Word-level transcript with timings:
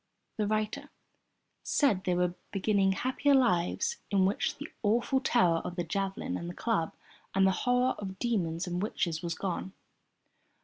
The 0.37 0.47
writer 0.47 0.89
said 1.61 2.05
they 2.05 2.15
were 2.15 2.33
beginning 2.51 2.93
happier 2.93 3.35
lives 3.35 3.97
in 4.09 4.25
which 4.25 4.57
the 4.57 4.67
awful 4.81 5.19
terror 5.19 5.57
of 5.63 5.75
the 5.75 5.83
javelin 5.83 6.37
and 6.37 6.49
the 6.49 6.55
club, 6.55 6.95
and 7.35 7.45
the 7.45 7.51
horror 7.51 7.93
of 7.99 8.17
demons 8.17 8.65
and 8.65 8.81
witches 8.81 9.21
was 9.21 9.35
gone. 9.35 9.73